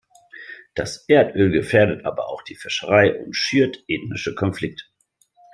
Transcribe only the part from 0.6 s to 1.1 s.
Das